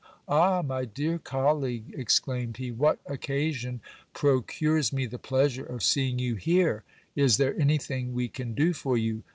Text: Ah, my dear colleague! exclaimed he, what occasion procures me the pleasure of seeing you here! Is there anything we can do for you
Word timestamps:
Ah, 0.27 0.63
my 0.63 0.83
dear 0.83 1.19
colleague! 1.19 1.93
exclaimed 1.95 2.57
he, 2.57 2.71
what 2.71 2.97
occasion 3.05 3.81
procures 4.15 4.91
me 4.91 5.05
the 5.05 5.19
pleasure 5.19 5.63
of 5.63 5.83
seeing 5.83 6.17
you 6.17 6.33
here! 6.33 6.83
Is 7.15 7.37
there 7.37 7.55
anything 7.61 8.11
we 8.11 8.27
can 8.27 8.55
do 8.55 8.73
for 8.73 8.97
you 8.97 9.21